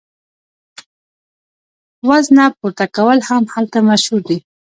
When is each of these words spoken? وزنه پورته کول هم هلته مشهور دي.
وزنه 2.07 2.45
پورته 2.57 2.85
کول 2.95 3.19
هم 3.29 3.43
هلته 3.53 3.77
مشهور 3.89 4.21
دي. 4.29 4.37